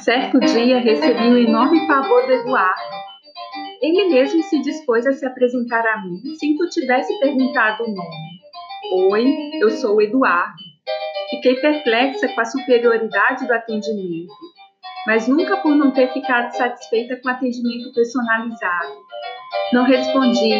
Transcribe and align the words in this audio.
Certo 0.00 0.40
dia 0.40 0.78
recebi 0.78 1.22
um 1.24 1.36
enorme 1.36 1.86
pavor 1.86 2.26
do 2.26 2.32
Eduardo. 2.32 2.80
Ele 3.82 4.08
mesmo 4.08 4.42
se 4.44 4.62
dispôs 4.62 5.06
a 5.06 5.12
se 5.12 5.26
apresentar 5.26 5.86
a 5.86 6.02
mim 6.02 6.34
sem 6.36 6.56
que 6.56 6.62
eu 6.62 6.70
tivesse 6.70 7.18
perguntado 7.20 7.84
o 7.84 7.94
nome. 7.94 9.10
Oi, 9.12 9.50
eu 9.60 9.70
sou 9.70 9.96
o 9.96 10.02
Eduardo. 10.02 10.56
Fiquei 11.28 11.56
perplexa 11.56 12.26
com 12.28 12.40
a 12.40 12.44
superioridade 12.46 13.46
do 13.46 13.52
atendimento, 13.52 14.32
mas 15.06 15.28
nunca 15.28 15.58
por 15.58 15.76
não 15.76 15.90
ter 15.90 16.10
ficado 16.12 16.50
satisfeita 16.52 17.16
com 17.16 17.28
o 17.28 17.32
atendimento 17.32 17.92
personalizado. 17.92 18.94
Não 19.72 19.84
respondi 19.84 20.54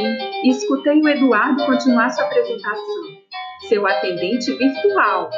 e 0.44 0.48
escutei 0.48 1.00
o 1.00 1.08
Eduardo 1.08 1.64
continuar 1.66 2.10
sua 2.10 2.24
apresentação. 2.24 3.20
Seu 3.68 3.86
atendente 3.86 4.52
virtual, 4.56 5.30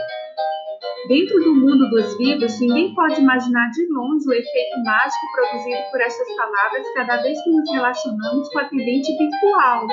Dentro 1.09 1.37
do 1.43 1.53
mundo 1.53 1.91
dos 1.91 2.17
vivos, 2.17 2.61
ninguém 2.61 2.95
pode 2.95 3.21
imaginar 3.21 3.71
de 3.71 3.85
longe 3.93 4.29
o 4.29 4.33
efeito 4.33 4.85
mágico 4.85 5.27
produzido 5.35 5.83
por 5.91 6.01
essas 6.01 6.37
palavras 6.37 6.87
cada 6.95 7.17
vez 7.17 7.43
que 7.43 7.51
nos 7.51 7.69
relacionamos 7.73 8.49
com 8.49 8.59
o 8.59 8.63
atendente 8.63 9.11
virtual. 9.19 9.87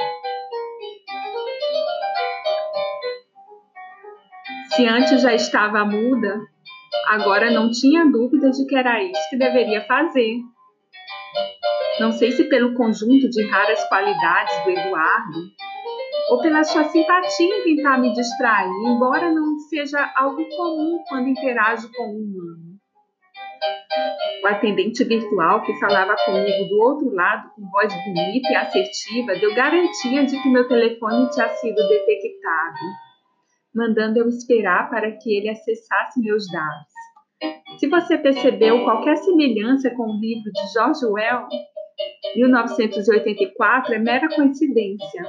Se 4.67 4.85
antes 4.85 5.21
já 5.23 5.33
estava 5.33 5.83
muda, 5.83 6.39
agora 7.07 7.49
não 7.49 7.71
tinha 7.71 8.05
dúvida 8.05 8.51
de 8.51 8.67
que 8.67 8.75
era 8.75 9.03
isso 9.03 9.29
que 9.31 9.37
deveria 9.37 9.81
fazer. 9.87 10.37
Não 11.99 12.11
sei 12.13 12.31
se 12.31 12.45
pelo 12.45 12.75
conjunto 12.75 13.29
de 13.29 13.45
raras 13.47 13.83
qualidades 13.89 14.63
do 14.63 14.69
Eduardo, 14.71 15.39
ou 16.29 16.41
pela 16.41 16.63
sua 16.63 16.85
simpatia 16.85 17.57
em 17.57 17.75
tentar 17.75 17.97
me 17.97 18.13
distrair, 18.13 18.71
embora 18.85 19.31
não 19.33 19.57
seja 19.69 20.11
algo 20.15 20.43
comum 20.55 21.03
quando 21.09 21.27
interajo 21.27 21.91
com 21.95 22.03
um 22.03 22.23
humano. 22.23 22.69
O 24.43 24.47
atendente 24.47 25.03
virtual 25.03 25.61
que 25.63 25.77
falava 25.79 26.15
comigo 26.25 26.69
do 26.69 26.79
outro 26.79 27.13
lado 27.13 27.49
com 27.55 27.69
voz 27.69 27.93
bonita 28.05 28.49
e 28.49 28.55
assertiva 28.55 29.33
deu 29.35 29.53
garantia 29.53 30.25
de 30.25 30.41
que 30.41 30.49
meu 30.49 30.67
telefone 30.67 31.29
tinha 31.29 31.49
sido 31.49 31.75
detectado, 31.75 32.79
mandando 33.75 34.19
eu 34.19 34.27
esperar 34.29 34.89
para 34.89 35.11
que 35.11 35.37
ele 35.37 35.49
acessasse 35.49 36.21
meus 36.21 36.45
dados. 36.49 37.79
Se 37.79 37.87
você 37.87 38.17
percebeu 38.17 38.83
qualquer 38.83 39.17
semelhança 39.17 39.89
com 39.91 40.03
o 40.03 40.19
livro 40.19 40.51
de 40.51 40.73
George 40.73 41.05
Orwell, 41.05 41.47
1984, 42.35 43.93
é 43.93 43.99
mera 43.99 44.29
coincidência. 44.29 45.23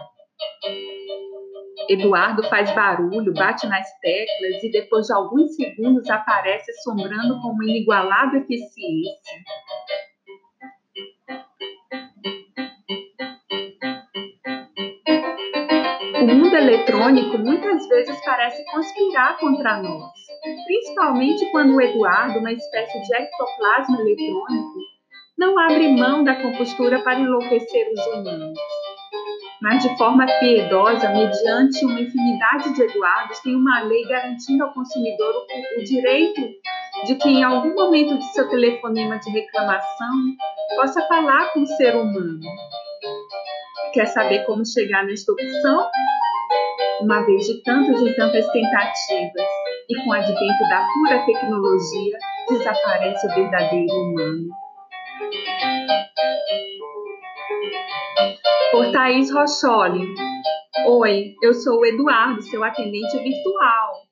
Eduardo 1.88 2.42
faz 2.44 2.72
barulho, 2.74 3.32
bate 3.32 3.66
nas 3.66 3.86
teclas 4.00 4.62
e 4.62 4.70
depois 4.70 5.06
de 5.06 5.12
alguns 5.12 5.56
segundos 5.56 6.08
aparece 6.08 6.70
assombrando 6.70 7.40
com 7.40 7.48
uma 7.48 7.64
inigualável 7.64 8.40
eficiência. 8.40 9.38
O 16.20 16.26
mundo 16.26 16.54
eletrônico 16.54 17.38
muitas 17.38 17.88
vezes 17.88 18.24
parece 18.24 18.64
conspirar 18.70 19.38
contra 19.38 19.82
nós, 19.82 20.12
principalmente 20.66 21.50
quando 21.50 21.74
o 21.74 21.80
Eduardo, 21.80 22.38
uma 22.38 22.52
espécie 22.52 23.00
de 23.00 23.14
ectoplasma 23.14 24.00
eletrônico, 24.00 24.69
não 25.40 25.58
abre 25.58 25.88
mão 25.88 26.22
da 26.22 26.36
compostura 26.36 27.02
para 27.02 27.18
enlouquecer 27.18 27.88
os 27.92 28.06
humanos 28.06 28.58
mas 29.60 29.82
de 29.82 29.96
forma 29.98 30.24
piedosa, 30.38 31.10
mediante 31.10 31.84
uma 31.84 32.00
infinidade 32.00 32.72
de 32.74 32.82
Eduardos, 32.82 33.40
tem 33.40 33.54
uma 33.54 33.82
lei 33.82 34.04
garantindo 34.06 34.64
ao 34.64 34.72
consumidor 34.72 35.34
o, 35.34 35.80
o 35.80 35.84
direito 35.84 36.40
de 37.04 37.14
que, 37.16 37.28
em 37.28 37.44
algum 37.44 37.74
momento 37.74 38.16
de 38.16 38.24
seu 38.32 38.48
telefonema 38.48 39.18
de 39.18 39.30
reclamação, 39.30 40.14
possa 40.76 41.02
falar 41.06 41.52
com 41.52 41.60
o 41.60 41.66
ser 41.66 41.94
humano. 41.94 42.40
Quer 43.92 44.06
saber 44.06 44.44
como 44.46 44.64
chegar 44.64 45.04
nesta 45.04 45.30
opção? 45.30 45.90
Uma 47.02 47.22
vez 47.26 47.46
de 47.46 47.62
tantas 47.62 48.00
e 48.00 48.16
tantas 48.16 48.46
tentativas, 48.50 49.46
e 49.90 50.02
com 50.02 50.10
o 50.10 50.12
advento 50.12 50.68
da 50.70 50.86
pura 50.94 51.18
tecnologia, 51.26 52.18
desaparece 52.48 53.26
o 53.26 53.34
verdadeiro 53.34 53.92
humano. 53.92 54.48
Por 58.70 58.90
Thaís 58.92 59.30
Rocholi. 59.32 60.06
Oi, 60.86 61.34
eu 61.42 61.52
sou 61.52 61.80
o 61.80 61.84
Eduardo, 61.84 62.40
seu 62.42 62.64
atendente 62.64 63.18
virtual. 63.18 64.09